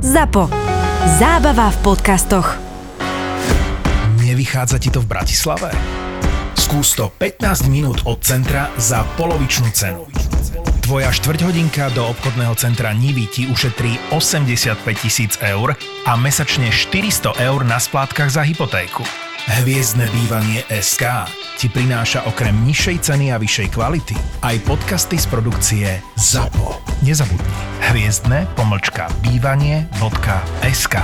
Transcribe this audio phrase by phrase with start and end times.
[0.00, 0.48] ZAPO.
[1.20, 2.56] Zábava v podcastoch.
[4.16, 5.68] Nevychádza ti to v Bratislave?
[6.56, 10.08] Skús to 15 minút od centra za polovičnú cenu.
[10.80, 15.76] Tvoja štvrťhodinka do obchodného centra Nivy ti ušetrí 85 tisíc eur
[16.08, 19.04] a mesačne 400 eur na splátkach za hypotéku.
[19.48, 21.24] Hviezdne bývanie SK
[21.56, 24.12] ti prináša okrem nižšej ceny a vyššej kvality
[24.44, 25.88] aj podcasty z produkcie
[26.20, 26.76] ZAPO.
[27.00, 27.56] Nezabudni.
[27.88, 30.96] Hviezdne pomlčka bývanie.sk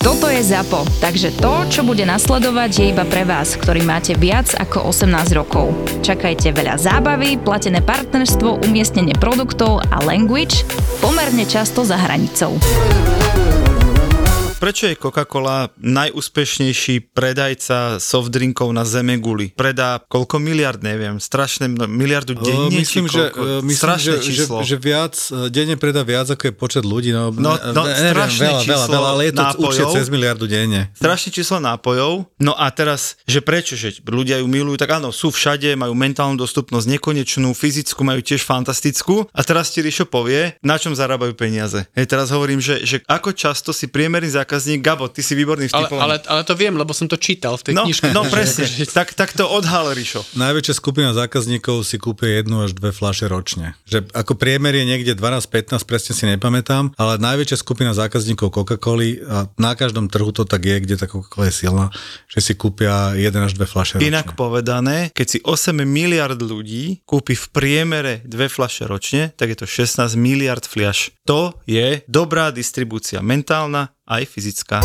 [0.00, 4.48] Toto je ZAPO, takže to, čo bude nasledovať, je iba pre vás, ktorý máte viac
[4.56, 5.76] ako 18 rokov.
[6.00, 10.64] Čakajte veľa zábavy, platené partnerstvo, umiestnenie produktov a language
[11.04, 12.56] pomerne často za hranicou.
[14.58, 19.54] Prečo je Coca-Cola najúspešnejší predajca soft drinkov na zeme guli?
[19.54, 22.66] Predá koľko miliard, neviem, strašné miliardu denne?
[22.74, 24.58] myslím, či že, uh, myslím strašné že, že, číslo.
[24.66, 27.14] že viac, uh, denne predá viac, ako je počet ľudí.
[27.14, 29.62] No, No, no, neviem, strašné veľa, veľa, číslo veľa, ale je to nápojov.
[29.62, 30.80] určite cez miliardu denne.
[30.98, 32.12] Strašné číslo nápojov.
[32.42, 36.34] No a teraz, že prečo, že ľudia ju milujú, tak áno, sú všade, majú mentálnu
[36.34, 39.22] dostupnosť nekonečnú, fyzickú majú tiež fantastickú.
[39.30, 41.86] A teraz ti Rišo povie, na čom zarábajú peniaze.
[41.94, 44.46] Hej, teraz hovorím, že, že ako často si priemerný zákazník,
[44.78, 46.02] Gabo, ty si výborný Ale, vtipovaný.
[46.02, 48.08] ale, ale to viem, lebo som to čítal v tej No, knižke.
[48.10, 50.24] no presne, že- tak, tak to odhal Rišo.
[50.34, 53.76] Najväčšia skupina zákazníkov si kúpuje jednu až dve fľaše ročne.
[53.84, 59.36] Že ako priemer je niekde 12-15, presne si nepamätám, ale najväčšia skupina zákazníkov Coca-Coly a
[59.54, 61.86] na každom trhu to tak je, kde tá Coca-Cola je silná,
[62.26, 64.08] že si kúpia jeden až dve fľaše ročne.
[64.08, 69.58] Inak povedané, keď si 8 miliard ľudí kúpi v priemere dve fľaše ročne, tak je
[69.58, 71.10] to 16 miliard fľaš.
[71.24, 74.80] To je dobrá distribúcia, mentálna aj fyzická.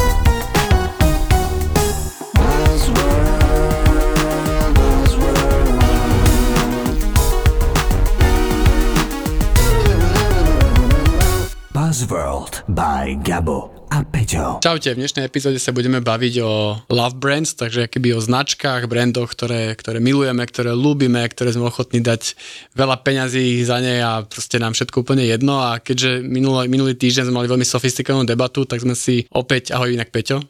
[11.74, 14.58] Buzzworld by Gabo a Peťo.
[14.58, 19.38] Čaute, v dnešnej epizóde sa budeme baviť o love brands, takže keby o značkách, brandoch,
[19.38, 22.34] ktoré, ktoré milujeme, ktoré ľúbime, ktoré sme ochotní dať
[22.74, 27.30] veľa peňazí za ne a proste nám všetko úplne jedno a keďže minulý, minulý týždeň
[27.30, 30.42] sme mali veľmi sofistikovanú debatu, tak sme si opäť, ahoj inak Peťo.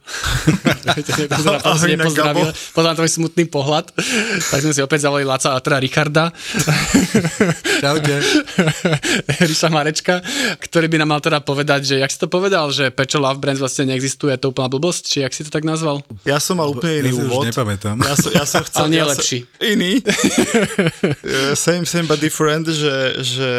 [2.71, 3.91] Pozerám tvoj smutný pohľad,
[4.55, 6.31] tak sme si opäť zavolali Laca a teda Richarda.
[7.83, 8.23] Čaute.
[9.51, 10.23] Ríša Marečka,
[10.63, 13.57] ktorý by nám mal teda povedať, že jak si to povedal, že Pečo Love Brands
[13.57, 16.05] vlastne neexistuje, je to úplná blbosť, či jak si to tak nazval?
[16.21, 17.45] Ja som mal úplne iný Ja si už úvod.
[17.49, 17.97] nepamätám.
[17.97, 18.85] Ja som, ja som chcel...
[18.85, 19.39] Ale nie ja lepší.
[19.41, 19.91] Som, iný.
[21.23, 23.51] Eh, same, same but different, že, že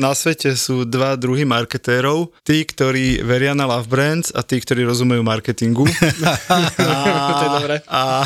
[0.00, 2.32] na svete sú dva druhy marketérov.
[2.40, 5.84] Tí, ktorí veria na love brands a tí, ktorí rozumejú marketingu.
[7.36, 7.76] to je dobré.
[7.92, 8.24] A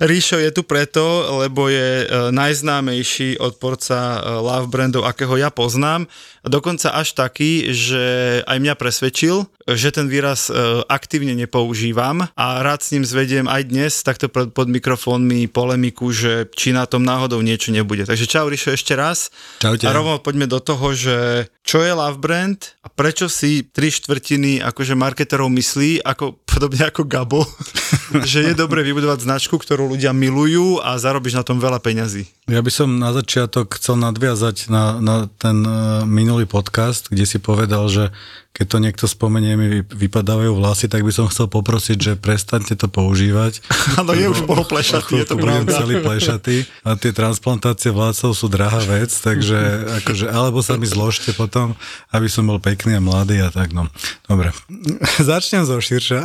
[0.00, 6.08] Ríšo je tu preto, lebo je e, najznámejší odporca e, love brandov, akého ja poznám.
[6.40, 8.04] A dokonca až taký, že
[8.46, 10.54] aj mňa presvedčil, že ten výraz e,
[10.86, 16.70] aktívne nepoužívam a rád s ním zvediem aj dnes takto pod, mikrofónmi polemiku, že či
[16.70, 18.06] na tom náhodou niečo nebude.
[18.06, 19.34] Takže čau Ríšo ešte raz.
[19.58, 19.82] Čaute.
[19.82, 24.62] A rovno poďme do toho, že čo je love brand a prečo si tri štvrtiny
[24.62, 27.42] akože marketerov myslí, ako, podobne ako Gabo,
[28.30, 32.30] že je dobre vybudovať značku, ktorú ľudia milujú a zarobíš na tom veľa peňazí.
[32.46, 37.42] Ja by som na začiatok chcel nadviazať na, na ten uh, minulý podcast, kde si
[37.42, 38.14] povedal, že
[38.56, 42.72] keď to niekto spomenie, mi vy- vypadávajú vlasy, tak by som chcel poprosiť, že prestaňte
[42.72, 43.60] to používať.
[44.00, 45.76] Áno, je už poloplešatý, je to pravda.
[45.76, 49.60] celý plešatý a tie transplantácie vlasov sú drahá vec, takže
[50.00, 51.76] akože, alebo sa mi zložte potom,
[52.16, 53.92] aby som bol pekný a mladý a tak, no.
[54.24, 54.56] Dobre.
[55.28, 56.24] Začnem zo širša.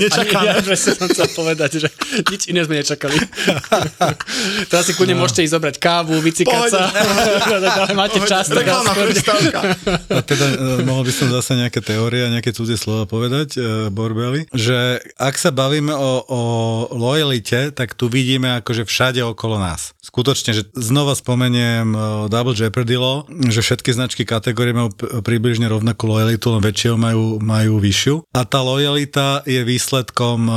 [0.00, 0.48] Nečakané.
[0.48, 1.88] Ja presne som chcel povedať, že
[2.24, 3.20] nič iné sme nečakali.
[4.72, 6.88] Teraz si kľudne môžete ísť zobrať kávu, vycikať sa.
[7.84, 8.48] Ale máte čas.
[8.48, 8.92] tak Reklama.
[10.08, 13.60] A teda e, mohol by som zase nejaké teórie a nejaké cudzie slova povedať, e,
[13.90, 16.40] Borbeli, že ak sa bavíme o, o
[16.94, 19.94] lojalite, tak tu vidíme akože všade okolo nás.
[20.04, 21.98] Skutočne, že znova spomeniem e,
[22.30, 27.82] Double Jeopardy Law, že všetky značky kategórie majú približne rovnakú lojalitu, len väčšieho majú, majú
[27.82, 28.30] vyššiu.
[28.30, 30.54] A tá lojalita je výsledkom e,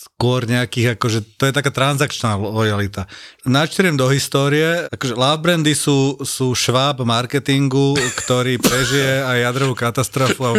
[0.00, 3.04] skôr nejakých, akože to je taká transakčná lojalita.
[3.44, 7.92] Načriem do histórie, akože love brandy sú, sú šváb marketingu,
[8.24, 10.52] ktorý prežije aj jadrovú katastrofu a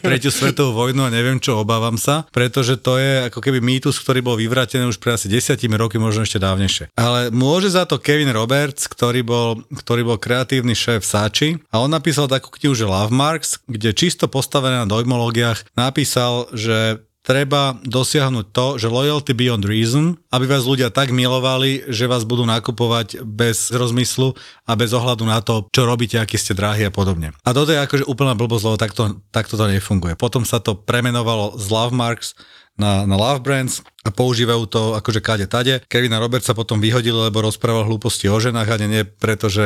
[0.00, 4.24] tretiu svetovú vojnu a neviem čo, obávam sa, pretože to je ako keby mýtus, ktorý
[4.24, 6.96] bol vyvratený už pre asi desiatimi roky, možno ešte dávnejšie.
[6.96, 11.92] Ale môže za to Kevin Roberts, ktorý bol, ktorý bol kreatívny šéf Sači a on
[11.92, 18.46] napísal takú knihu, že Love Marks, kde čisto postavené na dojmológiách napísal, že treba dosiahnuť
[18.54, 23.74] to, že loyalty beyond reason, aby vás ľudia tak milovali, že vás budú nakupovať bez
[23.74, 27.34] rozmyslu a bez ohľadu na to, čo robíte, aký ste drahí a podobne.
[27.42, 29.02] A toto je akože úplná blbosť, lebo takto,
[29.34, 30.14] takto to nefunguje.
[30.14, 32.38] Potom sa to premenovalo z Love Marks
[32.76, 35.82] na, na Love Brands a používajú to akože kade tade.
[35.88, 39.64] Kevina Robert sa potom vyhodil, lebo rozprával hlúposti o ženách a nie preto, že,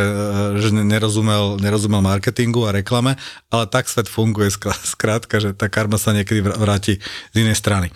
[0.57, 3.19] že nerozumel, nerozumel marketingu a reklame,
[3.51, 4.49] ale tak svet funguje
[4.87, 7.03] skrátka, že tá karma sa niekedy vráti
[7.35, 7.91] z inej strany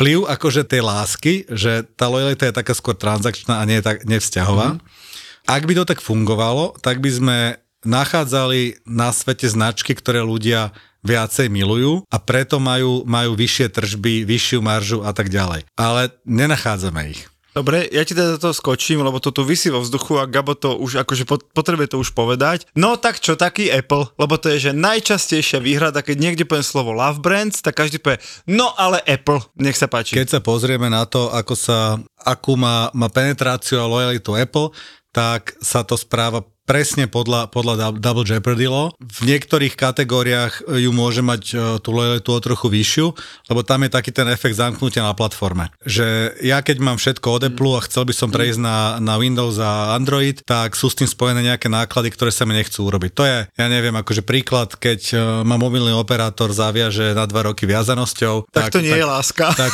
[0.00, 4.80] vplyv akože tej lásky, že tá lojalita je taká skôr transakčná a nie, tak, nevzťahová.
[4.80, 5.44] Mm-hmm.
[5.44, 7.38] Ak by to tak fungovalo, tak by sme
[7.84, 10.72] nachádzali na svete značky, ktoré ľudia
[11.04, 15.66] viacej milujú a preto majú, majú vyššie tržby, vyššiu maržu a tak ďalej.
[15.76, 17.30] Ale nenachádzame ich.
[17.50, 20.78] Dobre, ja ti teda to skočím, lebo to tu vysí vo vzduchu a Gabo to
[20.78, 22.70] už akože potrebuje to už povedať.
[22.78, 26.94] No tak čo taký Apple, lebo to je že najčastejšia výhrada, keď niekde poviem slovo
[26.94, 30.14] Love Brands, tak každý povie, no ale Apple, nech sa páči.
[30.14, 34.70] Keď sa pozrieme na to, ako sa, akú má, má penetráciu a lojalitu Apple,
[35.10, 38.94] tak sa to správa presne podľa, podľa Double Jeopardy law.
[39.02, 43.06] V niektorých kategóriách ju môže mať e, tú lojalitu o trochu vyššiu,
[43.50, 45.74] lebo tam je taký ten efekt zamknutia na platforme.
[45.82, 49.58] Že ja keď mám všetko od Apple a chcel by som prejsť na, na Windows
[49.58, 53.10] a Android, tak sú s tým spojené nejaké náklady, ktoré sa mi nechcú urobiť.
[53.18, 57.66] To je, ja neviem, akože príklad, keď e, má mobilný operátor zaviaže na dva roky
[57.66, 58.46] viazanosťou.
[58.46, 59.46] Tak, tak to nie tak, je láska.
[59.58, 59.72] Tak,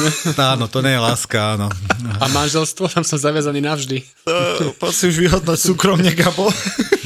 [0.57, 1.69] áno, to nie je láska, áno.
[2.17, 3.99] A manželstvo, tam som zaviazaný navždy.
[4.25, 6.49] Uh, poď si už vyhodnúť súkromne, Gabo.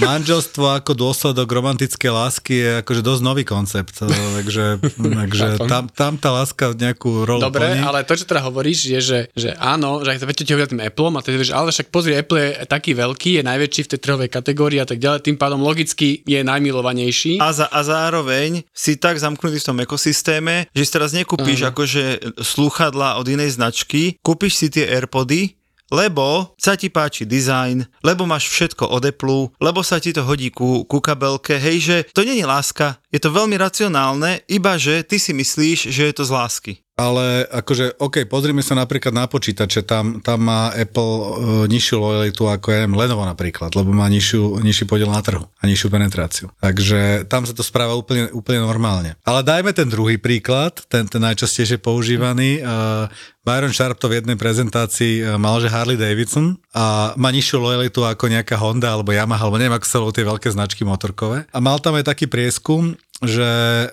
[0.00, 6.32] Manželstvo ako dôsledok romantickej lásky je akože dosť nový koncept, takže, takže tam, tam tá
[6.32, 7.84] láska nejakú rolu Dobre, plní.
[7.84, 10.80] ale to, čo teda hovoríš, je, že, že áno, že ak to viete ti tým
[10.80, 14.00] Appleom a teda, že ale však pozri, Apple je taký veľký, je najväčší v tej
[14.00, 17.36] trhovej kategórii a tak ďalej, tým pádom logicky je najmilovanejší.
[17.38, 21.72] A, za, a zároveň si tak zamknutý v tom ekosystéme, že si teraz nekúpíš uh-huh.
[21.76, 22.04] akože
[22.40, 25.59] slúchadla od inej značky, kúpiš si tie AirPody,
[25.90, 30.54] lebo sa ti páči dizajn, lebo máš všetko od Apple, lebo sa ti to hodí
[30.54, 35.18] ku, ku kabelke, hej, že to není láska, je to veľmi racionálne, iba že ty
[35.18, 39.88] si myslíš, že je to z lásky ale akože, OK, pozrime sa napríklad na počítače,
[39.88, 41.24] tam, tam má Apple uh,
[41.64, 45.88] nižšiu lojalitu ako ja Lenovo napríklad, lebo má nižšiu, nižší podiel na trhu a nižšiu
[45.88, 46.46] penetráciu.
[46.60, 49.16] Takže tam sa to správa úplne, úplne normálne.
[49.24, 52.60] Ale dajme ten druhý príklad, ten, ten najčastejšie používaný.
[52.60, 53.08] Uh,
[53.40, 58.04] Byron Sharp to v jednej prezentácii uh, mal, že Harley Davidson a má nižšiu lojalitu
[58.04, 61.48] ako nejaká Honda alebo Yamaha, alebo neviem, ako sa tie veľké značky motorkové.
[61.48, 63.50] A mal tam aj taký prieskum, že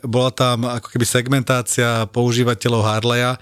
[0.07, 3.35] bola tam ako keby segmentácia používateľov Harleya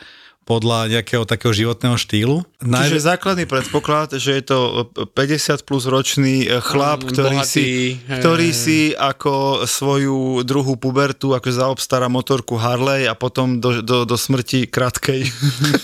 [0.45, 2.45] podľa nejakého takého životného štýlu.
[2.61, 2.93] Naj...
[2.93, 4.57] Čiže základný predpoklad, že je to
[4.93, 11.49] 50 plus ročný eh, chlap, ktorý, bohatý, si, ktorý si ako svoju druhú pubertu ako
[11.49, 15.25] zaobstará motorku Harley a potom do, do, do smrti krátkej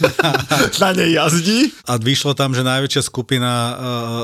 [0.82, 1.74] na nej jazdí.
[1.90, 3.74] A vyšlo tam, že najväčšia skupina uh,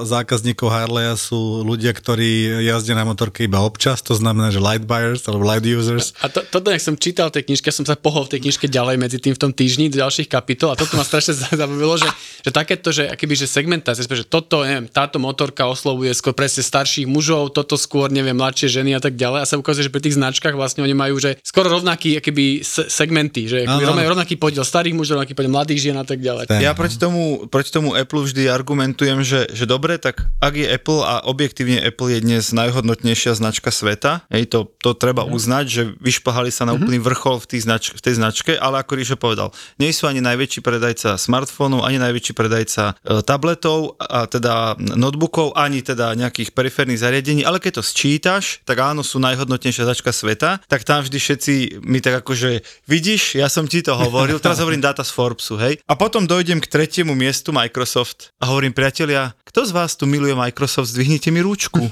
[0.05, 5.25] zákazníkov Harleya sú ľudia, ktorí jazdia na motorke iba občas, to znamená, že light buyers
[5.25, 6.13] alebo light users.
[6.21, 8.95] A to, toto, jak som čítal tej knižke, som sa pohol v tej knižke ďalej
[9.01, 12.09] medzi tým v tom týždni ďalších kapitol a toto ma strašne zabavilo, že,
[12.43, 17.07] že takéto, že akýby, že segmentácia, že toto, neviem, táto motorka oslovuje skôr presne starších
[17.07, 20.19] mužov, toto skôr, neviem, mladšie ženy a tak ďalej a sa ukazuje, že pri tých
[20.19, 24.93] značkách vlastne oni majú, že skoro rovnaký, akýby segmenty, že akýby, majú rovnaký podiel starých
[24.93, 26.51] mužov, rovnaký podiel mladých žien a tak ďalej.
[26.59, 31.01] Ja proti tomu, proti tomu Apple vždy argumentujem, že, že dobre, tak ak je Apple
[31.01, 35.31] a objektívne Apple je dnes najhodnotnejšia značka sveta, hej, to, to treba mhm.
[35.31, 36.79] uznať, že vyšpahali sa na mhm.
[36.83, 40.16] úplný vrchol v, tých znač- v tej značke, ale ako Ríšo povedal, nie sú ani
[40.19, 46.55] najväčší najväčší predajca smartfónov, ani najväčší predajca e, tabletov, a teda notebookov, ani teda nejakých
[46.55, 51.17] periférnych zariadení, ale keď to sčítaš, tak áno, sú najhodnotnejšia začka sveta, tak tam vždy
[51.19, 55.59] všetci mi tak akože, vidíš, ja som ti to hovoril, teraz hovorím data z Forbesu,
[55.59, 55.77] hej.
[55.85, 60.37] A potom dojdem k tretiemu miestu Microsoft a hovorím, priatelia, kto z vás tu miluje
[60.37, 61.89] Microsoft, zdvihnite mi rúčku.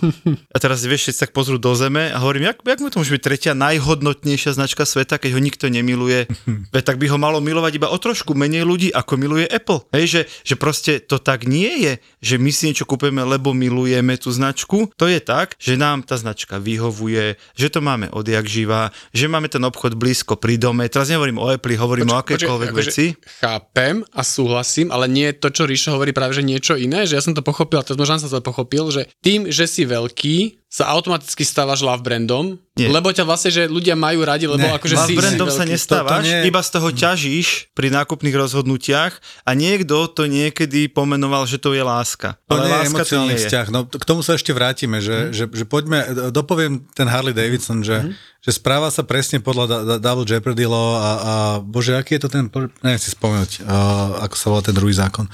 [0.54, 3.10] A teraz vieš, všetci tak pozrú do zeme a hovorím, jak, jak mu to môže
[3.16, 6.30] byť tretia najhodnotnejšia značka sveta, keď ho nikto nemiluje,
[6.72, 9.84] tak by ho malo milovať iba o trošku menej ľudí, ako miluje Apple.
[9.92, 11.94] Hej, že, že proste to tak nie je,
[12.24, 14.88] že my si niečo kúpeme, lebo milujeme tú značku.
[14.96, 19.52] To je tak, že nám tá značka vyhovuje, že to máme odjak živa, že máme
[19.52, 20.88] ten obchod blízko pri dome.
[20.88, 23.06] Teraz nehovorím o Apple, hovorím Poč, o akékoľvek akože veci.
[23.44, 27.20] Chápem a súhlasím, ale nie je to, čo Ríšo hovorí práve, že niečo iné, že
[27.20, 30.65] ja som to pochopil, a to možno som to pochopil, že tým, že si veľký,
[30.76, 32.92] sa automaticky stávaš love brandom, nie.
[32.92, 35.16] lebo ťa vlastne, že ľudia majú radi, lebo ne, akože love si...
[35.16, 36.52] brandom si sa nestávaš, to, to nie...
[36.52, 39.16] iba z toho ťažíš pri nákupných rozhodnutiach
[39.48, 42.36] a niekto to niekedy pomenoval, že to je láska.
[42.52, 43.66] To Ale nie láska je emocionálny vzťah.
[43.72, 45.32] No, k tomu sa ešte vrátime, že, hmm.
[45.32, 48.35] že, že poďme, dopoviem ten Harley Davidson, že, hmm.
[48.46, 51.34] Že správa sa presne podľa Double Jeopardy law a, a
[51.66, 52.46] bože, aký je to ten,
[52.86, 55.26] neviem si spomenúť, uh, ako sa volá ten druhý zákon.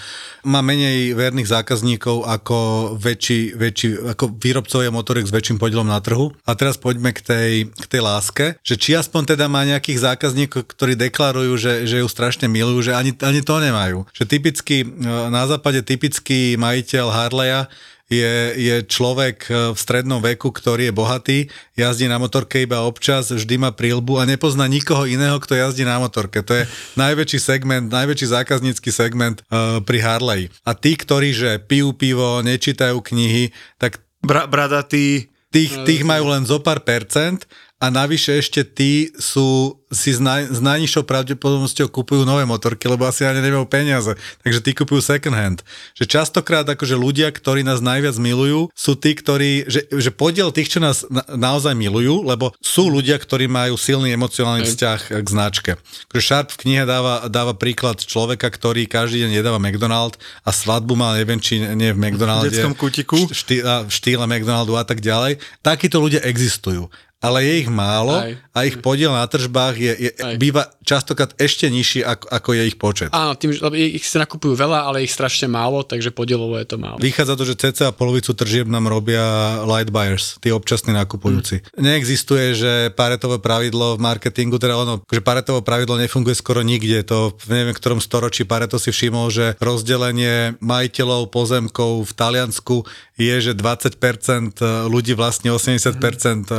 [0.48, 2.58] Má menej verných zákazníkov ako
[2.96, 6.32] väčší, väčší ako výrobcovia motoriek s väčším podielom na trhu.
[6.48, 10.72] A teraz poďme k tej, k tej láske, že či aspoň teda má nejakých zákazníkov,
[10.72, 14.08] ktorí deklarujú, že, že ju strašne milujú, že ani, ani to nemajú.
[14.16, 17.68] Že typicky, uh, na západe typický majiteľ Harleya
[18.12, 21.38] je, je človek e, v strednom veku, ktorý je bohatý,
[21.80, 25.98] jazdí na motorke iba občas, vždy má prílbu a nepozná nikoho iného, kto jazdí na
[26.04, 26.44] motorke.
[26.44, 26.68] To je
[27.00, 30.52] najväčší segment, najväčší zákaznícky segment uh, pri Harley.
[30.68, 36.46] A tí, ktorí že pijú pivo, nečítajú knihy, tak Bra- bradatý, tých, tých majú len
[36.46, 37.50] zo pár percent
[37.82, 43.04] a navyše ešte tí sú si s, naj, s najnižšou pravdepodobnosťou kupujú nové motorky, lebo
[43.04, 44.16] asi ani nemajú peniaze.
[44.40, 45.60] Takže tí kupujú second hand.
[46.00, 50.72] Že častokrát akože ľudia, ktorí nás najviac milujú, sú tí, ktorí, že, že podiel tých,
[50.72, 55.72] čo nás na, naozaj milujú, lebo sú ľudia, ktorí majú silný emocionálny vzťah k značke.
[56.08, 60.16] Akože Sharp v knihe dáva, dáva príklad človeka, ktorý každý deň jedáva McDonald
[60.48, 62.48] a svadbu má, neviem, či nie v McDonalde.
[62.48, 63.20] V detskom kutiku.
[63.28, 65.44] Štý, v štýle McDonaldu a tak ďalej.
[65.60, 66.88] Takíto ľudia existujú
[67.22, 68.34] ale je ich málo Aj.
[68.50, 70.12] a ich podiel na tržbách je, je,
[70.42, 73.10] býva častokrát ešte nižší, ako, ako je ich počet.
[73.14, 76.66] Áno, tým, že lebo ich sa nakupujú veľa, ale ich strašne málo, takže podielovo je
[76.66, 76.98] to málo.
[76.98, 79.22] Vychádza to, že cca polovicu tržieb nám robia
[79.70, 81.62] light buyers, tí občasní nakupujúci.
[81.78, 81.94] Mm.
[81.94, 87.06] Neexistuje, že paretové pravidlo v marketingu, teda ono, že paretové pravidlo nefunguje skoro nikde.
[87.06, 92.84] To v neviem ktorom storočí Pareto si všimol, že rozdelenie majiteľov pozemkov v Taliansku
[93.22, 96.50] je, že 20% ľudí vlastne 80%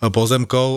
[0.00, 0.68] pozemkov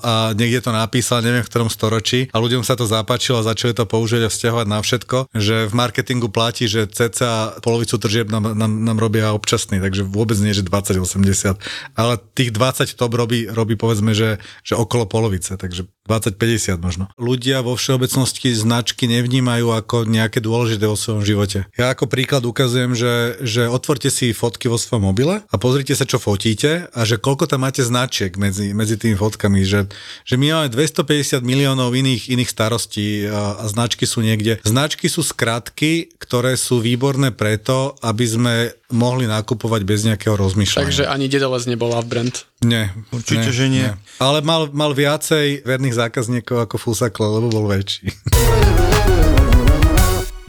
[0.00, 3.74] a niekde to napísal, neviem v ktorom storočí a ľuďom sa to zapáčilo a začali
[3.74, 8.54] to použiť a vzťahovať na všetko, že v marketingu platí, že cca polovicu tržieb nám,
[8.54, 11.58] nám, nám robia občasný, takže vôbec nie, že 20-80,
[11.98, 17.06] ale tých 20 top robí, robí povedzme, že, že okolo polovice, takže 20-50 možno.
[17.14, 21.70] Ľudia vo všeobecnosti značky nevnímajú ako nejaké dôležité vo svojom živote.
[21.78, 26.02] Ja ako príklad ukazujem, že, že otvorte si fotky vo svojom mobile a pozrite sa,
[26.02, 29.86] čo fotíte a že koľko tam máte značiek medzi, medzi tými fotkami, že,
[30.26, 34.58] že my máme 250 miliónov iných, iných starostí a, a značky sú niekde.
[34.66, 38.54] Značky sú skratky, ktoré sú výborné preto, aby sme
[38.90, 40.82] mohli nakupovať bez nejakého rozmýšľania.
[40.82, 42.34] Takže ani Dedales nebol v brand.
[42.60, 42.92] Nie.
[43.14, 43.88] Určite, že nie.
[44.20, 48.08] Ale mal, mal viacej verných zákazníkov ako Fusakle, lebo bol väčší.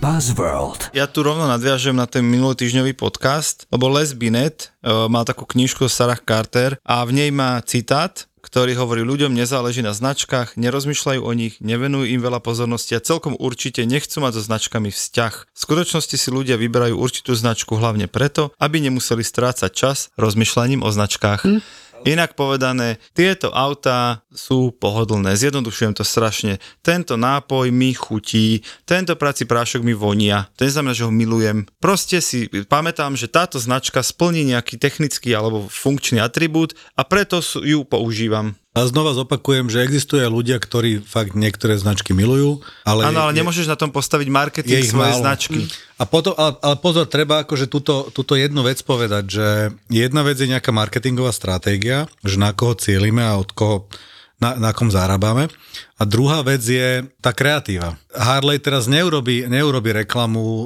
[0.02, 0.90] Buzzworld.
[0.98, 5.86] Ja tu rovno nadviažem na ten minulotýždňový podcast, lebo Les Binet uh, mal takú knižku
[5.92, 11.32] Sarah Carter a v nej má citát, ktorý hovorí ľuďom nezáleží na značkách, nerozmýšľajú o
[11.38, 15.34] nich, nevenujú im veľa pozornosti a celkom určite nechcú mať so značkami vzťah.
[15.54, 20.90] V skutočnosti si ľudia vyberajú určitú značku hlavne preto, aby nemuseli strácať čas rozmýšľaním o
[20.90, 21.46] značkách.
[21.46, 21.62] Hm.
[22.02, 26.58] Inak povedané, tieto autá sú pohodlné, zjednodušujem to strašne.
[26.82, 31.70] Tento nápoj mi chutí, tento prací prášok mi vonia, to neznamená, že ho milujem.
[31.78, 37.86] Proste si pamätám, že táto značka splní nejaký technický alebo funkčný atribút a preto ju
[37.86, 38.61] používam.
[38.72, 43.04] A znova zopakujem, že existujú ľudia, ktorí fakt niektoré značky milujú, ale...
[43.12, 45.24] Áno, ale nemôžeš na tom postaviť marketing svojej málo.
[45.28, 45.68] značky.
[46.00, 49.48] A potom, ale, ale pozor, treba akože túto, túto jednu vec povedať, že
[49.92, 53.92] jedna vec je nejaká marketingová stratégia, že na koho cieľime a od koho
[54.42, 55.48] na, na kom zarábame.
[55.96, 57.94] A druhá vec je tá kreatíva.
[58.10, 60.60] Harley teraz neurobi, neurobi reklamu o,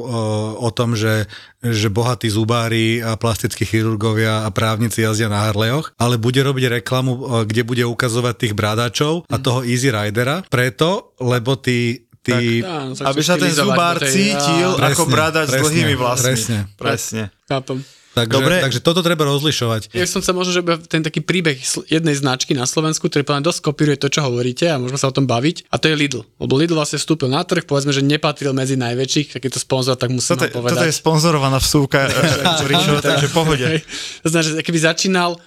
[0.58, 1.28] o tom, že,
[1.60, 7.12] že bohatí zubári a plastickí chirurgovia a právnici jazdia na Harleyoch, ale bude robiť reklamu,
[7.14, 12.98] o, kde bude ukazovať tých brádačov a toho Easy Ridera, preto, lebo tí Tí, Áno,
[13.06, 16.26] Aby sa ten zubár tej- cítil Á, ako Presne, bradač s dlhými vlasmi.
[16.26, 16.58] presne.
[16.74, 17.24] presne.
[17.46, 17.86] Chápem.
[18.16, 18.56] Takže, Dobre.
[18.64, 19.92] takže toto treba rozlišovať.
[19.92, 21.60] Ja som sa možno, že ten taký príbeh
[21.92, 25.16] jednej značky na Slovensku, ktorý podľa dosť kopíruje to, čo hovoríte a môžeme sa o
[25.16, 25.68] tom baviť.
[25.68, 26.24] A to je Lidl.
[26.40, 30.10] Lebo Lidl vlastne vstúpil na trh, povedzme, že nepatril medzi najväčších, je to sponzor, tak
[30.16, 30.80] musím Toto, povedať.
[30.80, 32.08] toto je sponzorovaná vsúka,
[32.72, 33.68] Rišo, takže pohode.
[34.24, 35.38] To znamená, že keby začínal,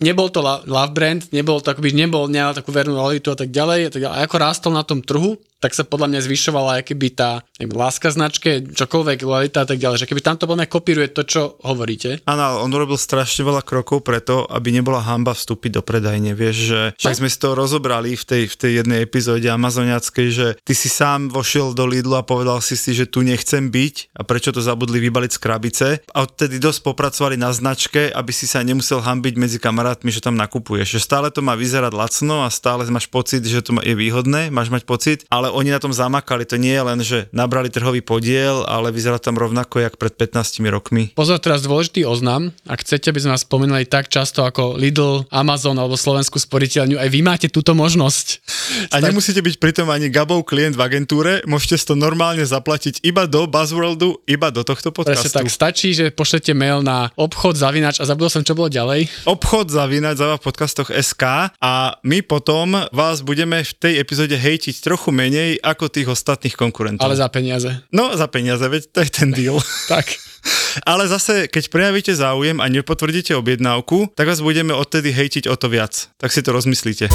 [0.00, 3.80] nebol to love brand, nebol to akoby, nebol, nemal takú vernú loyalitu a tak ďalej,
[3.86, 4.16] a, tak ďalej.
[4.16, 7.72] a ako rástol na tom trhu, tak sa podľa mňa zvyšovala aj keby tá neviem,
[7.72, 10.04] láska značke, čokoľvek, lojalita a tak ďalej.
[10.04, 12.20] Že keby tam to podľa mňa kopíruje to, čo hovoríte.
[12.28, 16.36] Áno, on urobil strašne veľa krokov preto, aby nebola hamba vstúpiť do predajne.
[16.36, 20.46] Vieš, že však sme si to rozobrali v tej, v tej jednej epizóde amazoniackej, že
[20.60, 24.28] ty si sám vošiel do Lidlu a povedal si si, že tu nechcem byť a
[24.28, 25.86] prečo to zabudli vybaliť z krabice.
[26.12, 30.20] A odtedy dosť popracovali na značke, aby si sa nemusel hambiť medzi medzi kamarátmi, že
[30.20, 31.00] tam nakupuješ.
[31.00, 34.68] Že stále to má vyzerať lacno a stále máš pocit, že to je výhodné, máš
[34.68, 36.44] mať pocit, ale oni na tom zamakali.
[36.44, 40.60] To nie je len, že nabrali trhový podiel, ale vyzerá tam rovnako, jak pred 15
[40.68, 41.16] rokmi.
[41.16, 42.52] Pozor, teraz dôležitý oznam.
[42.68, 47.08] Ak chcete, aby sme vás spomenuli tak často ako Lidl, Amazon alebo Slovenskú sporiteľňu, aj
[47.08, 48.44] vy máte túto možnosť.
[48.92, 53.48] A nemusíte byť pritom ani Gabov klient v agentúre, môžete to normálne zaplatiť iba do
[53.48, 55.32] Buzzworldu, iba do tohto podcastu.
[55.32, 59.06] Presne tak, stačí, že pošlete mail na obchod zavinač a zabudol som, čo bolo ďalej.
[59.46, 64.82] Obchod zavínať za v podcastoch SK a my potom vás budeme v tej epizóde hejtiť
[64.82, 67.06] trochu menej ako tých ostatných konkurentov.
[67.06, 67.70] Ale za peniaze.
[67.94, 69.62] No, za peniaze, veď to je ten deal.
[69.86, 70.10] Tak.
[70.90, 75.70] Ale zase, keď prejavíte záujem a nepotvrdíte objednávku, tak vás budeme odtedy hejtiť o to
[75.70, 76.10] viac.
[76.18, 77.06] Tak si to rozmyslíte.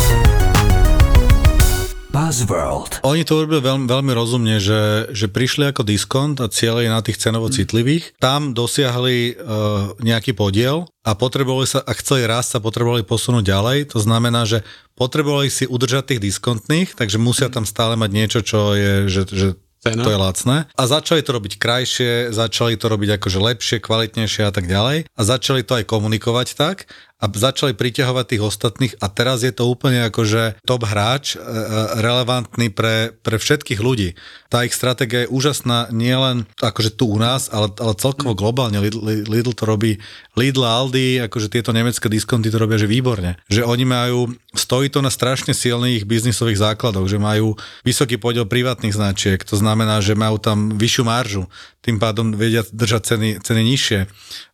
[2.12, 3.00] Buzzworld.
[3.08, 7.16] Oni to urobili veľmi, veľmi rozumne, že, že prišli ako diskont a cieľili na tých
[7.24, 8.20] cenovo citlivých.
[8.20, 13.96] Tam dosiahli uh, nejaký podiel a potrebovali sa, ak chceli rast, sa potrebovali posunúť ďalej.
[13.96, 14.68] To znamená, že
[15.00, 19.48] potrebovali si udržať tých diskontných, takže musia tam stále mať niečo, čo je, že, že
[19.82, 20.06] Cena.
[20.06, 20.58] to je lacné.
[20.78, 25.10] A začali to robiť krajšie, začali to robiť akože lepšie, kvalitnejšie a tak ďalej.
[25.10, 26.92] A začali to aj komunikovať tak
[27.22, 31.46] a začali priťahovať tých ostatných a teraz je to úplne akože top hráč, e, e,
[32.02, 34.18] relevantný pre, pre všetkých ľudí.
[34.50, 38.82] Tá ich stratégia je úžasná nielen akože tu u nás, ale, ale celkovo globálne.
[38.82, 40.02] Lidl, Lidl to robí,
[40.34, 43.38] Lidl a Aldi, akože tieto nemecké diskonty to robia že výborne.
[43.46, 47.54] Že oni majú, stojí to na strašne silných biznisových základoch, že majú
[47.86, 51.46] vysoký podiel privátnych značiek, to znamená, že majú tam vyššiu maržu,
[51.86, 54.00] tým pádom vedia držať ceny, ceny nižšie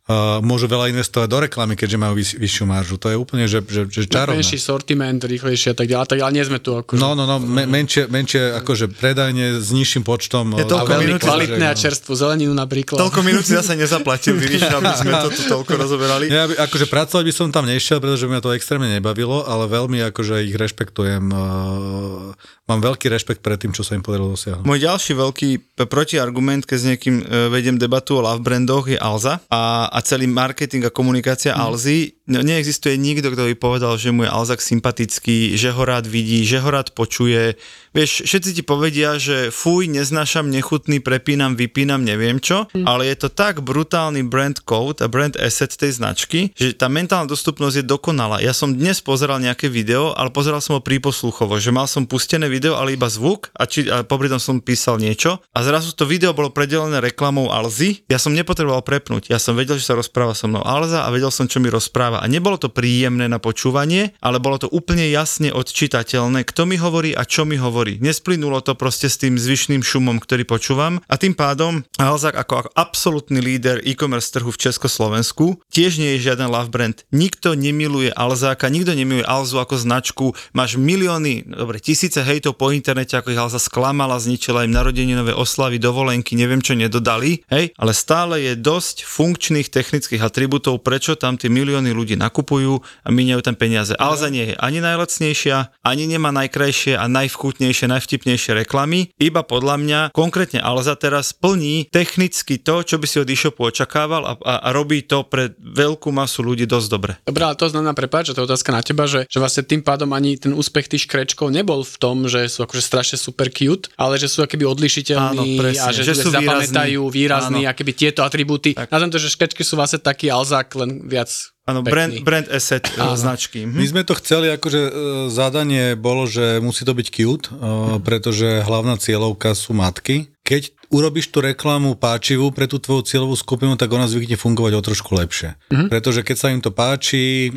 [0.08, 2.96] uh, môžu veľa investovať do reklamy, keďže majú vyš, vyššiu maržu.
[2.96, 4.40] To je úplne, že, že, že čarovné.
[4.40, 6.06] Menší sortiment, rýchlejšie a tak ďalej.
[6.08, 6.96] Tak, ale nie sme tu ako...
[6.96, 10.56] No, no, no, me, menšie, menšie akože predajne s nižším počtom.
[10.56, 12.98] Je a toľko veľmi minút, kvalitné že- a čerstvú zeleninu napríklad.
[12.98, 16.32] Toľko minút si zase nezaplatil, vidíš, aby sme to tu toľko rozoberali.
[16.32, 19.68] Ja by, akože pracovať by som tam nešiel, pretože by ma to extrémne nebavilo, ale
[19.68, 21.24] veľmi akože ich rešpektujem.
[21.28, 22.32] Uh,
[22.68, 24.68] mám veľký rešpekt pred tým, čo sa im podarilo dosiahnuť.
[24.68, 25.48] Môj ďalší veľký
[25.88, 30.28] protiargument, keď s niekým e, vediem debatu o love brandoch, je Alza a, a celý
[30.28, 31.60] marketing a komunikácia mm.
[31.64, 31.98] Alzy.
[32.28, 36.44] No, neexistuje nikto, kto by povedal, že mu je Alzak sympatický, že ho rád vidí,
[36.44, 37.56] že ho rád počuje.
[37.96, 42.84] Vieš, všetci ti povedia, že fuj, neznášam, nechutný, prepínam, vypínam, neviem čo, mm.
[42.84, 47.24] ale je to tak brutálny brand code a brand asset tej značky, že tá mentálna
[47.24, 48.44] dostupnosť je dokonalá.
[48.44, 52.44] Ja som dnes pozeral nejaké video, ale pozeral som ho príposluchovo, že mal som pustené
[52.44, 56.02] video, ale iba zvuk a, či, a popri tom som písal niečo a zrazu to
[56.02, 58.02] video bolo predelené reklamou Alzy.
[58.10, 59.30] Ja som nepotreboval prepnúť.
[59.30, 62.18] Ja som vedel, že sa rozpráva so mnou Alza a vedel som, čo mi rozpráva.
[62.18, 67.12] A nebolo to príjemné na počúvanie, ale bolo to úplne jasne odčitateľné, kto mi hovorí
[67.12, 68.00] a čo mi hovorí.
[68.00, 72.70] Nesplynulo to proste s tým zvyšným šumom, ktorý počúvam a tým pádom Alza ako, ako
[72.72, 77.04] absolútny líder e-commerce trhu v Československu tiež nie je žiaden love brand.
[77.12, 80.26] Nikto nemiluje Alzáka, nikto nemiluje Alzu ako značku.
[80.56, 85.80] Máš milióny, dobre, tisíce hejtov po internete, ako ich Alza sklamala, zničila im narodeninové oslavy,
[85.80, 91.48] dovolenky, neviem čo nedodali, hej, ale stále je dosť funkčných technických atribútov, prečo tam tie
[91.48, 93.96] milióny ľudí nakupujú a míňajú tam peniaze.
[93.96, 100.00] Alza nie je ani najlacnejšia, ani nemá najkrajšie a najvkutnejšie, najvtipnejšie reklamy, iba podľa mňa
[100.12, 104.68] konkrétne Alza teraz plní technicky to, čo by si od e-shopu očakával a, a, a
[104.76, 107.12] robí to pre veľkú masu ľudí dosť dobre.
[107.24, 109.80] Dobre, ale to znamená, prepáč, že to je otázka na teba, že, že vlastne tým
[109.80, 113.88] pádom ani ten úspech tých škrečkov nebol v tom, že sú akože strašne super cute,
[113.96, 117.72] ale že sú akoby odlišiteľní Áno, presne, a že, že sú zapamätajú výrazní, Áno.
[117.72, 118.76] akoby tieto atribúty.
[118.76, 121.28] Na to, že škrečky sú vlastne taký alzák, len viac
[121.68, 123.12] Áno, brand, brand asset Áno.
[123.12, 123.68] značky.
[123.68, 123.90] My Mhm.
[123.92, 124.90] sme to chceli, akože e,
[125.28, 127.52] zadanie bolo, že musí to byť cute, e,
[128.00, 130.32] pretože hlavná cieľovka sú matky.
[130.48, 134.80] Keď urobíš tú reklamu páčivú pre tú tvoju cieľovú skupinu, tak ona zvykne fungovať o
[134.80, 135.60] trošku lepšie.
[135.92, 137.52] Pretože keď sa im to páči,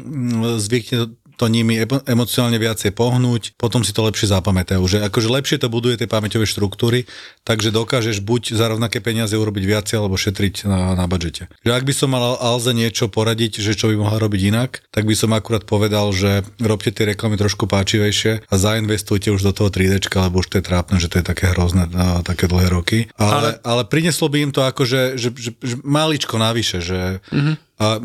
[0.59, 4.85] zvykne to nimi emo- emocionálne viacej pohnúť, potom si to lepšie zapamätajú.
[4.85, 7.09] Že akože lepšie to buduje tie pamäťové štruktúry,
[7.41, 11.49] takže dokážeš buď za rovnaké peniaze urobiť viacej alebo šetriť na, na budžete.
[11.65, 15.09] Že ak by som mal Alze niečo poradiť, že čo by mohla robiť inak, tak
[15.09, 19.73] by som akurát povedal, že robte tie reklamy trošku páčivejšie a zainvestujte už do toho
[19.73, 21.89] 3D, lebo už to je trápne, že to je také hrozné,
[22.21, 23.09] také dlhé roky.
[23.17, 27.70] Ale, ale, ale prineslo by im to akože, že, že, že maličko navyše, že mm-hmm.
[27.81, 27.97] A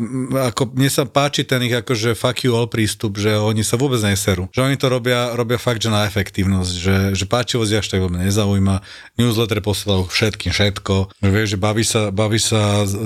[0.49, 4.01] ako mne sa páči ten ich akože fuck you all prístup, že oni sa vôbec
[4.01, 4.49] neserú.
[4.49, 8.17] Že oni to robia, robia fakt, že na efektívnosť, že, že páčivosť až tak vôbec
[8.25, 8.81] nezaujíma.
[9.21, 11.21] Newsletter posielajú všetkým všetko.
[11.21, 12.97] Vieš, že baví sa, baví sa s-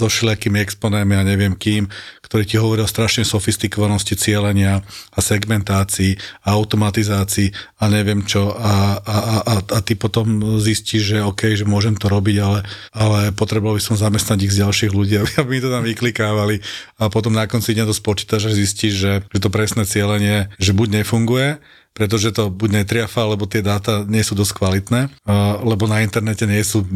[0.00, 1.92] so všelijakými exponami a neviem kým,
[2.24, 9.00] ktorí ti hovoria o strašnej sofistikovanosti cieľenia a segmentácii a automatizácii a neviem čo a,
[9.00, 12.60] a, a, a ty potom zistíš, že OK, že môžem to robiť, ale,
[12.92, 16.62] ale potreboval by som zamestnať ich z ďalších ľudí, aby mi to tam vyklikávali
[17.02, 20.70] a potom na konci dňa to spočítaš a zistíš, že, že to presné cieľenie, že
[20.70, 21.58] buď nefunguje,
[21.98, 25.00] pretože to buď netriafa, alebo tie dáta nie sú dosť kvalitné,
[25.60, 26.86] lebo na internete nie sú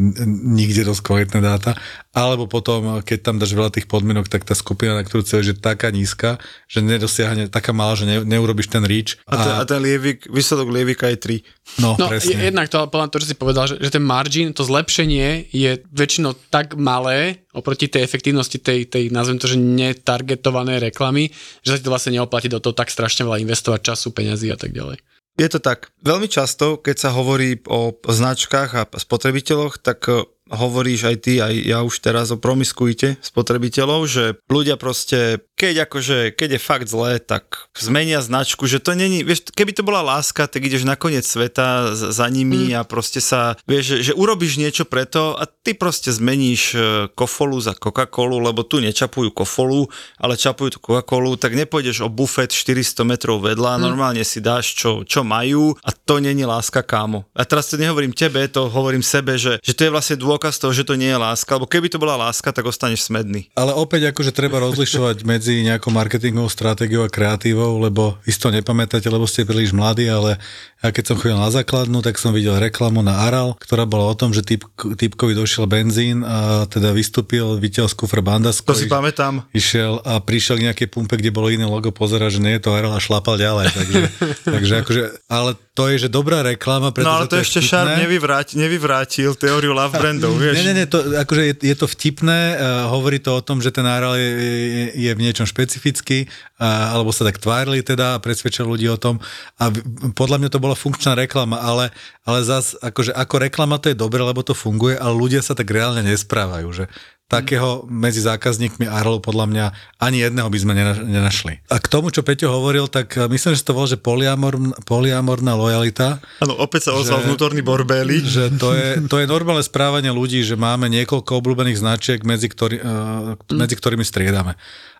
[0.47, 1.75] nikde dosť kvalitné dáta,
[2.15, 5.57] alebo potom, keď tam dáš veľa tých podmienok, tak tá skupina, na ktorú celé, je
[5.57, 9.19] taká nízka, že nedosiahne, taká malá, že ne, neurobiš ten reach.
[9.27, 11.83] A, ten, a ten lievik, výsledok lievika je 3.
[11.83, 12.37] no, No, presne.
[12.37, 15.49] je- jednak to, ale podľa to, že si povedal, že, že ten margin, to zlepšenie
[15.49, 21.29] je väčšinou tak malé oproti tej efektívnosti tej, tej nazvem to, že netargetované reklamy,
[21.61, 24.57] že sa ti to vlastne neoplatí do toho tak strašne veľa investovať času, peňazí a
[24.57, 24.92] tak ďalej.
[25.33, 25.89] Je to tak.
[26.05, 31.53] Veľmi často, keď sa hovorí o značkách a spotrebiteľoch, tak e, hovoríš aj ty, aj
[31.57, 37.23] ja už teraz o promiskuite spotrebiteľov, že ľudia proste, keď akože, keď je fakt zlé,
[37.23, 41.23] tak zmenia značku, že to není, vieš, keby to bola láska, tak ideš na koniec
[41.23, 42.75] sveta za, nimi mm.
[42.75, 46.77] a proste sa, vieš, že, že urobíš niečo preto a ty proste zmeníš e,
[47.15, 49.87] kofolu za Coca-Colu, lebo tu nečapujú kofolu,
[50.19, 53.81] ale čapujú tu Coca-Colu, tak nepôjdeš o bufet 400 metrov vedľa, mm.
[53.87, 57.23] normálne si dáš, čo, čo majú a to není láska, kámo.
[57.31, 60.75] A teraz to nehovorím tebe, to hovorím sebe, že, že to je vlastne dôkaz toho,
[60.75, 63.47] že to nie je láska, lebo keby to bola láska, tak ostaneš smedný.
[63.55, 68.49] Ale opäť akože treba rozlišovať medzi nejakou marketingovou stratégiou a kreatívou, lebo vy si to
[68.49, 70.41] nepamätáte, lebo ste príliš mladí, ale
[70.83, 74.15] ja keď som chodil na základnú, tak som videl reklamu na Aral, ktorá bola o
[74.19, 78.67] tom, že typ, typkovi došiel benzín a teda vystúpil, vytiaľ z kufra bandasko.
[78.67, 79.47] To si pamätám.
[79.55, 82.75] Išiel a prišiel k nejakej pumpe, kde bolo iné logo, pozera, že nie je to
[82.75, 83.71] Aral a šlapal ďalej.
[83.71, 84.01] Takže,
[84.59, 87.59] takže akože, ale to je, že dobrá reklama, pretože No ale to, je ešte.
[87.63, 90.59] Šarp nevyvráť, nevyvrátil teóriu love brandov, vieš.
[90.59, 93.71] Nie, nie, nie, to, akože je, je to vtipné, uh, hovorí to o tom, že
[93.71, 98.21] ten Aral je, je, je v niečom špecifický, uh, alebo sa tak tvárili teda a
[98.23, 99.21] presvedčili ľudí o tom
[99.59, 99.69] a
[100.13, 104.23] podľa mňa to bola funkčná reklama, ale, ale zas akože ako reklama to je dobre,
[104.23, 106.85] lebo to funguje, ale ľudia sa tak reálne nesprávajú, že
[107.33, 109.65] takého medzi zákazníkmi Arlu podľa mňa
[109.97, 111.65] ani jedného by sme nena- nenašli.
[111.71, 114.53] A k tomu, čo Peťo hovoril, tak uh, myslím, že to volá, že polyamor,
[114.85, 118.21] polyamorná lojalita, Áno, opäť sa ozval Že- vnútorný borbély.
[118.37, 122.77] že to je, to je normálne správanie ľudí, že máme niekoľko obľúbených značiek, medzi, ktorý,
[122.77, 124.53] uh, medzi ktorými striedame.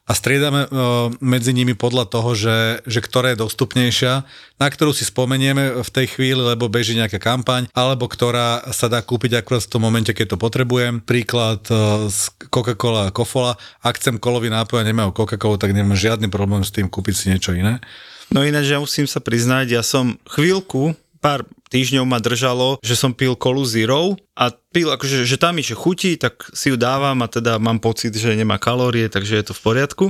[0.03, 4.27] A striedame uh, medzi nimi podľa toho, že, že ktorá je dostupnejšia,
[4.59, 8.99] na ktorú si spomenieme v tej chvíli, lebo beží nejaká kampaň, alebo ktorá sa dá
[8.99, 10.99] kúpiť akurát v tom momente, keď to potrebujem.
[10.99, 13.55] Príklad uh, z Coca-Cola a Kofola.
[13.79, 17.25] Ak chcem kolový nápoj a nemajú Coca-Colu, tak nemám žiadny problém s tým kúpiť si
[17.31, 17.79] niečo iné.
[18.27, 23.17] No ináč ja musím sa priznať, ja som chvíľku, pár týždňov ma držalo, že som
[23.17, 27.17] pil kolu Zero a pil, akože, že tam mi že chutí, tak si ju dávam
[27.25, 30.05] a teda mám pocit, že nemá kalórie, takže je to v poriadku.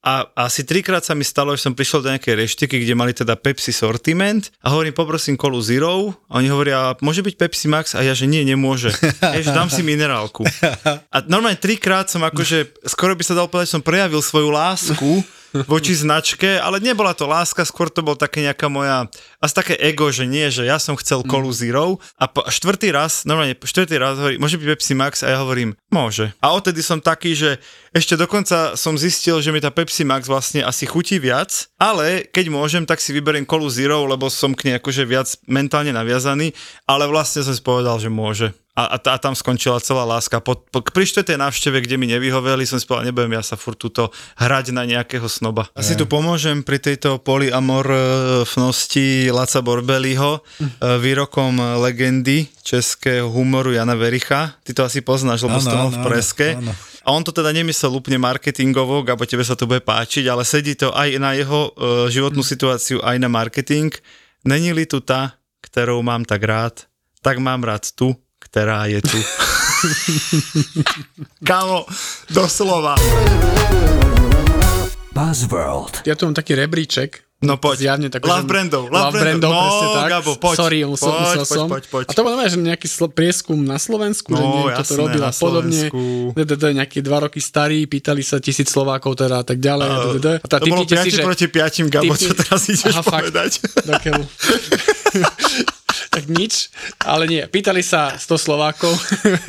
[0.00, 3.36] A asi trikrát sa mi stalo, že som prišiel do nejakej reštiky, kde mali teda
[3.36, 8.00] Pepsi sortiment a hovorím, poprosím kolu Zero a oni hovoria, môže byť Pepsi Max a
[8.00, 8.96] ja, že nie, nemôže.
[9.36, 10.48] Jež, dám si minerálku.
[11.12, 15.20] A normálne trikrát som akože, skoro by sa dalo povedať, som prejavil svoju lásku
[15.68, 19.04] voči značke, ale nebola to láska, skôr to bol také nejaká moja,
[19.40, 23.24] asi také ego, že nie, že ja som chcel kolu Zero a po, štvrtý raz,
[23.24, 26.36] normálne štvrtý raz hovorí, môže byť Pepsi Max a ja hovorím, môže.
[26.44, 27.56] A odtedy som taký, že
[27.96, 32.52] ešte dokonca som zistil, že mi tá Pepsi Max vlastne asi chutí viac, ale keď
[32.52, 36.52] môžem, tak si vyberiem kolu Zero, lebo som k nej akože viac mentálne naviazaný,
[36.84, 38.52] ale vlastne som si povedal, že môže.
[38.78, 40.38] A, a, a tam skončila celá láska.
[40.40, 43.76] Po, po, pri štvrtej návšteve, kde mi nevyhoveli, som si povedal, nebudem ja sa furt
[43.76, 45.66] túto hrať na nejakého snoba.
[45.74, 50.42] Asi tu pomôžem pri tejto polyamorfnosti Laca Borbeliho
[50.98, 54.54] výrokom legendy českého humoru Jana Vericha.
[54.62, 56.48] Ty to asi poznáš, lebo Áno, si to mal v preske.
[56.54, 56.74] áno.
[57.00, 60.76] A on to teda nemyslel úplne marketingovo, Gabo, tebe sa to bude páčiť, ale sedí
[60.76, 63.88] to aj na jeho uh, životnú situáciu, aj na marketing.
[64.44, 66.84] Není li tu tá, ktorou mám tak rád,
[67.24, 69.16] tak mám rád tu, ktorá je tu.
[71.48, 71.88] Kámo,
[72.28, 73.00] doslova.
[75.10, 76.04] Buzzworld.
[76.04, 77.24] Ja tu mám taký rebríček.
[77.40, 77.76] No poď.
[77.80, 79.48] Zjavne taký, Love že- brandov, love Love brandov.
[79.48, 80.08] No, presne tak.
[80.10, 80.56] Gabo, poď.
[80.56, 81.66] Sorry, musel, Poď, musel poď, som.
[81.66, 82.04] poď, poď.
[82.04, 85.22] A to bolo že nejaký sl- prieskum na Slovensku, že No, niekto to jasné, robil
[85.22, 85.82] a podobne.
[86.30, 89.88] DDD, nejaký dva roky starý, pýtali sa tisíc Slovákov teda a tak ďalej.
[89.88, 90.28] DDD.
[90.36, 93.22] A tá, to bolo typnite 5 proti 5, Gabo, čo teraz ideš Aha, fakt.
[93.24, 93.50] povedať.
[94.04, 94.24] Keľu.
[96.12, 97.42] tak nič, ale nie.
[97.42, 98.92] Pýtali sa 100 Slovákov,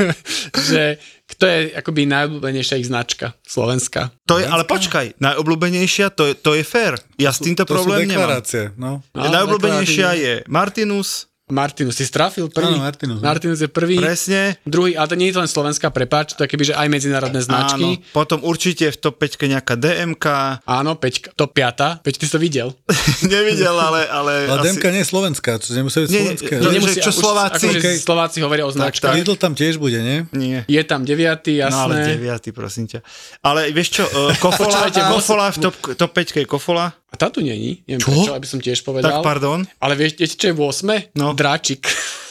[0.70, 0.96] že
[1.42, 4.14] kto je akoby najobľúbenejšia ich značka slovenská.
[4.30, 7.02] To je, ale počkaj, najobľúbenejšia, to je, to je fér.
[7.18, 8.46] Ja s týmto To sú problém nemám.
[8.78, 9.02] no.
[9.18, 12.72] No, Najobľúbenejšia je Martinus, Martinus, si strafil prvý.
[12.72, 13.20] Áno, Martinus.
[13.20, 14.00] Martinus je prvý.
[14.00, 14.56] Presne.
[14.64, 18.00] Druhý, ale to nie je to len slovenská, prepáč, to je kebyže aj medzinárodné značky.
[18.00, 20.26] Áno, potom určite v top 5 nejaká DMK.
[20.64, 22.00] Áno, Peťka, to piata.
[22.00, 22.72] Peť, ty si to videl?
[23.28, 24.08] Nevidel, ale...
[24.08, 24.68] ale Ale asi...
[24.72, 27.68] Demka nie je slovenská, čo nemusí byť Nie, nie, nemusí- čo už- Slováci?
[27.68, 27.96] Akože Okej.
[28.00, 29.12] Slováci hovoria o značkách.
[29.14, 30.24] Lidl tam tiež bude, nie?
[30.32, 30.64] Nie.
[30.66, 32.16] Je tam deviatý, No ale jasné.
[32.16, 33.04] deviatý, prosím ťa.
[33.44, 36.96] Ale vieš čo, uh, Kofola, Kofola v top, top 5 je Kofola.
[37.12, 38.08] A tá tu není, neviem Čo?
[38.08, 39.19] prečo, aby som tiež povedal.
[39.19, 39.67] Tak pardon.
[39.84, 41.12] Ale vieš, čo je v 8?
[41.19, 41.36] No.
[41.36, 41.84] Dráčik.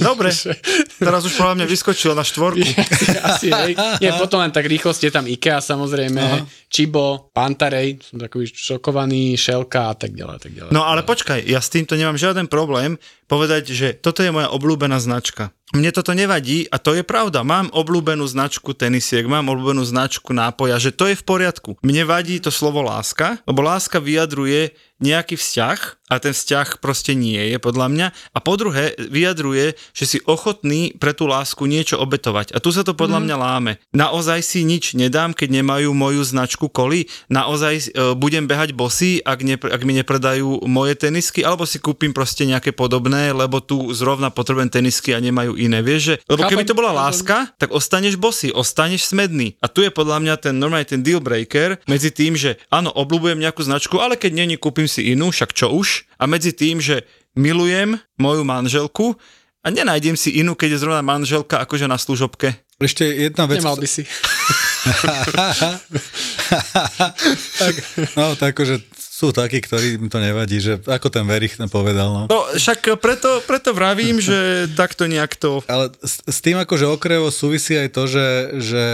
[0.00, 0.34] Dobre,
[1.06, 2.64] teraz už podľa mňa vyskočil na štvorku.
[3.30, 3.78] asi, hej.
[4.02, 6.38] Nie, potom len tak rýchlosti je tam IKEA samozrejme, Aha.
[6.66, 10.70] Chibo, Pantarej, som takový šokovaný, Šelka a tak ďalej, tak ďalej.
[10.74, 12.98] No ale počkaj, ja s týmto nemám žiaden problém
[13.30, 15.54] povedať, že toto je moja obľúbená značka.
[15.70, 17.46] Mne toto nevadí a to je pravda.
[17.46, 21.78] Mám obľúbenú značku tenisiek, mám obľúbenú značku nápoja, že to je v poriadku.
[21.86, 25.78] Mne vadí to slovo láska, lebo láska vyjadruje nejaký vzťah
[26.12, 28.06] a ten vzťah proste nie je podľa mňa.
[28.36, 32.52] A po druhé vyjadruje, že si ochotný pre tú lásku niečo obetovať.
[32.52, 33.72] A tu sa to podľa mňa láme.
[33.96, 37.08] Naozaj si nič nedám, keď nemajú moju značku koli.
[37.32, 42.12] Naozaj e, budem behať bosy, ak, ne, ak mi nepredajú moje tenisky, alebo si kúpim
[42.12, 45.84] proste nejaké podobné, lebo tu zrovna potrebujem tenisky a nemajú iné.
[45.84, 49.60] Vieš, že, lebo keby to bola láska, tak ostaneš bosy, ostaneš smedný.
[49.60, 53.36] A tu je podľa mňa ten normálne ten deal breaker medzi tým, že áno, obľúbujem
[53.36, 56.08] nejakú značku, ale keď není, kúpim si inú, však čo už.
[56.16, 57.04] A medzi tým, že
[57.36, 59.20] milujem moju manželku
[59.60, 62.56] a nenájdem si inú, keď je zrovna manželka akože na služobke.
[62.80, 63.60] Ešte jedna vec.
[63.60, 64.08] Nemal by si.
[67.60, 67.74] tak,
[68.16, 68.80] no, tak akože
[69.20, 72.08] sú takí, ktorým to nevadí, že ako ten Verich povedal.
[72.08, 72.22] No.
[72.32, 75.60] No však preto, preto vravím, že takto nejak to...
[75.68, 78.26] Ale s, s tým akože okrevo súvisí aj to, že,
[78.64, 78.84] že,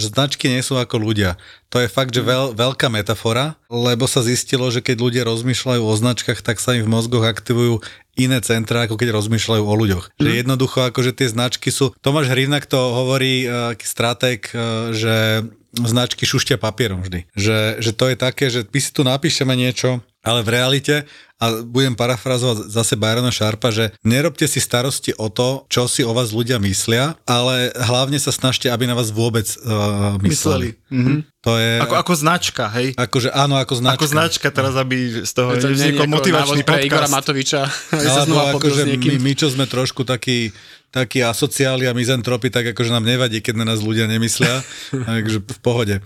[0.00, 1.36] že značky nie sú ako ľudia.
[1.68, 5.98] To je fakt, že veľ, veľká metafora, lebo sa zistilo, že keď ľudia rozmýšľajú o
[5.98, 10.04] značkách, tak sa im v mozgoch aktivujú iné centra, ako keď rozmýšľajú o ľuďoch.
[10.16, 11.90] Že jednoducho, akože tie značky sú...
[11.98, 15.44] Tomáš Hrivnak to hovorí, uh, stratég, uh, že
[15.82, 17.26] značky šušťa papierom vždy.
[17.34, 21.04] Že, že to je také, že my si tu napíšeme niečo, ale v realite,
[21.44, 26.14] a budem parafrazovať zase Byrona Sharpa, že nerobte si starosti o to, čo si o
[26.16, 30.78] vás ľudia myslia, ale hlavne sa snažte, aby na vás vôbec uh, mysleli.
[30.78, 30.94] Mysleli.
[30.94, 31.14] Mhm.
[31.44, 31.76] To je...
[31.84, 32.96] Ako, ako značka, hej?
[32.96, 34.00] Akože áno, ako značka.
[34.00, 37.16] Ako značka teraz, aby z toho To nevznikol motivačný pre Igora podcast.
[37.20, 37.60] Matoviča,
[38.24, 40.56] Alebo akože my, my, čo sme trošku takí,
[40.88, 44.64] takí asociáli a mizantropy, tak akože nám nevadí, keď na nás ľudia nemyslia,
[45.10, 45.96] takže v pohode.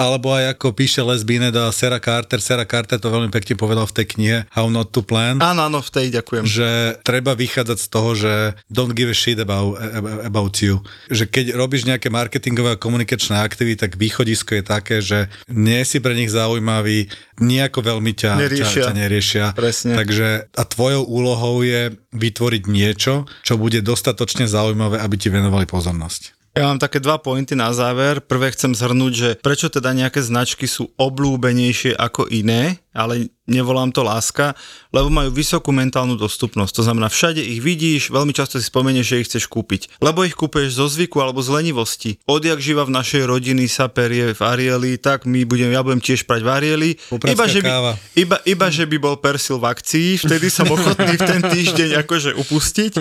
[0.00, 3.84] Alebo aj ako píše Les Binet a Sarah Carter, Sarah Carter to veľmi pekne povedal
[3.84, 6.48] v tej knihe How Not to Plan, Áno, áno, v tej ďakujem.
[6.48, 8.32] že treba vychádzať z toho, že
[8.72, 9.76] don't give a shit about,
[10.24, 10.80] about you.
[11.12, 16.00] Že keď robíš nejaké marketingové a komunikačné aktivity, tak východisko je také, že nie si
[16.00, 18.72] pre nich zaujímavý, nejako veľmi ťa Neriešia.
[18.72, 19.46] Ťa, ťa neriešia.
[19.52, 19.92] Presne.
[20.00, 26.39] Takže a tvojou úlohou je vytvoriť niečo, čo bude dostatočne zaujímavé, aby ti venovali pozornosť.
[26.50, 28.18] Ja mám také dva pointy na záver.
[28.18, 34.06] Prvé chcem zhrnúť, že prečo teda nejaké značky sú oblúbenejšie ako iné, ale nevolám to
[34.06, 34.54] láska,
[34.94, 36.72] lebo majú vysokú mentálnu dostupnosť.
[36.78, 39.98] To znamená, všade ich vidíš, veľmi často si spomenieš, že ich chceš kúpiť.
[39.98, 42.22] Lebo ich kúpeš zo zvyku alebo z lenivosti.
[42.30, 46.26] Odjak živa v našej rodiny sa perie v Arieli, tak my budem, ja budem tiež
[46.26, 46.90] prať v Arieli.
[47.10, 47.70] Iba že, by,
[48.14, 52.38] iba, iba, že by bol persil v akcii, vtedy som ochotný v ten týždeň akože
[52.38, 52.92] upustiť.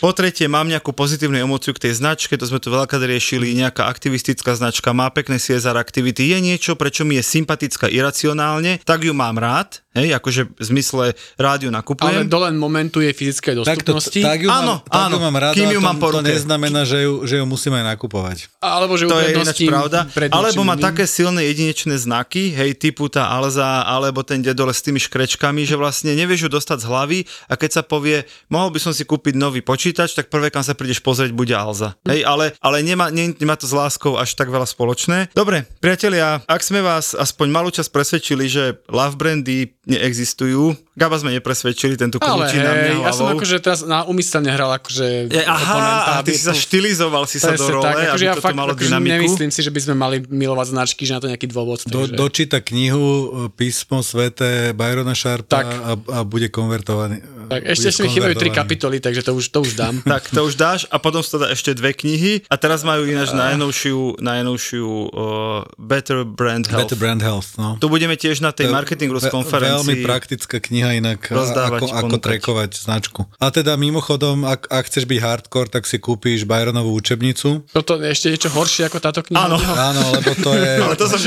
[0.00, 3.84] Po tretie, mám nejakú pozitívnu emóciu k tej značke, to sme tu veľakrát riešili, nejaká
[3.84, 9.12] aktivistická značka, má pekné CSR aktivity, je niečo, prečo mi je sympatická iracionálne, tak ju
[9.30, 12.26] mám rád, hej, akože v zmysle rádiu Ale nakupujem.
[12.26, 14.20] do len momentu je fyzickej Takto, dostupnosti.
[14.26, 16.08] tak ju Áno, mám, tak áno, ju mám rád, kým ale ju to, mám po
[16.10, 18.50] to neznamená, že ju, že ju musíme aj nakupovať.
[18.58, 20.10] Alebo že to je ináč pravda.
[20.34, 24.98] Alebo má také silné jedinečné znaky, hej, typu tá Alza, alebo ten dedole s tými
[24.98, 28.90] škrečkami, že vlastne nevieš ju dostať z hlavy a keď sa povie, mohol by som
[28.90, 31.94] si kúpiť nový počítač, tak prvé, kam sa prídeš pozrieť, bude Alza.
[32.08, 35.30] Hej, ale, ale nemá, ne, nemá to s láskou až tak veľa spoločné.
[35.36, 41.32] Dobre, priatelia, ak sme vás aspoň malú čas presvedčili, že love brandy neexistujú, Gaba sme
[41.32, 45.80] nepresvedčili, tento kľúči na mňa ja som akože teraz na úmyselne hral akože oponenta, aha,
[45.80, 48.34] a ty aby si sa to- štilizoval si sa do role, tak, akože aby ja
[48.36, 49.12] to fakt malo akože dynamiku.
[49.16, 51.80] nemyslím si, že by sme mali milovať značky, že na to nejaký dôvod.
[51.88, 52.20] Do, takže...
[52.20, 55.66] dočíta knihu e, písmo svete Byrona Sharpa Tak.
[55.66, 57.24] a, a bude konvertovaný.
[57.48, 59.94] tak ešte bude si mi chýbajú tri kapitoly, takže to už, to už dám.
[60.10, 63.30] Tak to už dáš a potom sú teda ešte dve knihy a teraz majú ináč
[63.32, 66.92] najnovšiu, najnovšiu uh, Better Brand Health.
[66.92, 67.78] Better Brand Health, no.
[67.78, 69.86] Tu budeme tiež na tej marketing konferencii.
[69.86, 73.26] Veľmi praktická kniha inak, ako, ako trekovať značku.
[73.38, 77.66] A teda mimochodom, ak, ak chceš byť hardcore, tak si kúpíš Byronovú učebnicu.
[77.70, 79.40] Toto je ešte niečo horšie ako táto kniha.
[79.46, 79.56] Áno.
[79.60, 81.20] Áno, lebo to je Ale to som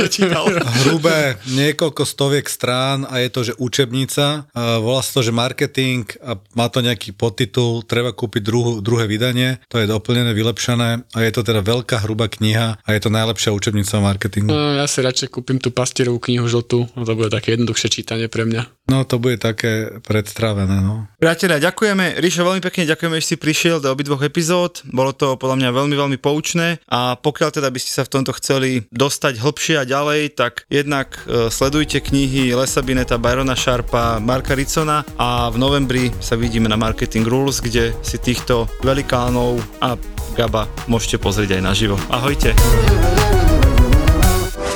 [0.84, 4.50] hrubé niekoľko stoviek strán a je to, že učebnica.
[4.54, 9.62] Volá sa to, že marketing a má to nejaký podtitul, treba kúpiť druhu, druhé vydanie,
[9.70, 13.56] to je doplnené, vylepšené a je to teda veľká hrubá kniha a je to najlepšia
[13.56, 14.50] učebnica o marketingu.
[14.52, 18.28] No, ja si radšej kúpim tú pastierovú knihu žltú, no to bude také jednoduchšie čítanie
[18.28, 18.83] pre mňa.
[18.84, 21.08] No to bude také predstrávené, no.
[21.16, 22.20] Priatelia, ďakujeme.
[22.20, 24.84] Ríšo, veľmi pekne ďakujeme, že si prišiel do obidvoch epizód.
[24.92, 28.36] Bolo to podľa mňa veľmi, veľmi poučné a pokiaľ teda by ste sa v tomto
[28.36, 34.52] chceli dostať hlbšie a ďalej, tak jednak e, sledujte knihy Lesa Bineta, Byrona Sharpa, Marka
[34.52, 39.96] Ricona a v novembri sa vidíme na Marketing Rules, kde si týchto velikánov a
[40.36, 41.96] Gaba môžete pozrieť aj naživo.
[42.12, 42.52] Ahojte.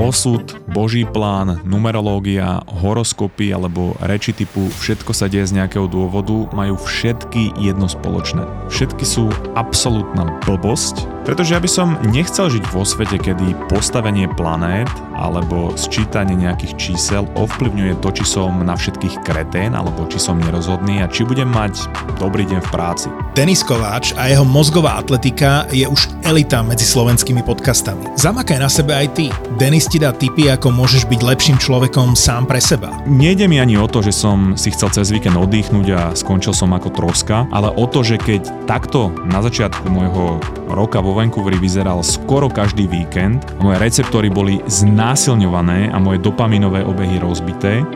[0.00, 6.80] osud, boží plán, numerológia, horoskopy alebo reči typu všetko sa deje z nejakého dôvodu majú
[6.80, 8.48] všetky jedno spoločné.
[8.72, 14.88] Všetky sú absolútna blbosť, pretože ja by som nechcel žiť vo svete, kedy postavenie planét
[15.20, 21.04] alebo sčítanie nejakých čísel ovplyvňuje to, či som na všetkých kretén alebo či som nerozhodný
[21.04, 21.76] a či budem mať
[22.16, 23.08] dobrý deň v práci.
[23.30, 28.10] Denis Kováč a jeho mozgová atletika je už elita medzi slovenskými podcastami.
[28.18, 29.30] Zamakaj na sebe aj ty.
[29.54, 32.90] Denis ti dá tipy, ako môžeš byť lepším človekom sám pre seba.
[33.06, 36.74] Nejde mi ani o to, že som si chcel cez víkend oddychnúť a skončil som
[36.74, 42.02] ako troska, ale o to, že keď takto na začiatku môjho roka vo Vancouveri vyzeral
[42.02, 47.86] skoro každý víkend, moje receptory boli znásilňované a moje dopaminové obehy rozbité,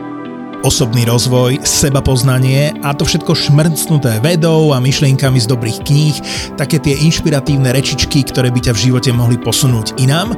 [0.65, 6.17] osobný rozvoj, seba poznanie a to všetko šmrcnuté vedou a myšlienkami z dobrých kníh,
[6.57, 10.33] také tie inšpiratívne rečičky, ktoré by ťa v živote mohli posunúť inám.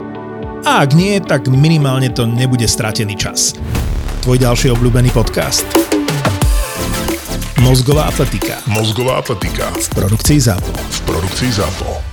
[0.67, 3.55] A ak nie, tak minimálne to nebude stratený čas.
[4.27, 5.63] Tvoj ďalší obľúbený podcast.
[7.63, 8.59] Mozgová atletika.
[8.67, 10.71] Mozgová atletika V produkcii ZAPO.
[10.75, 12.06] v produkcii ZAPO.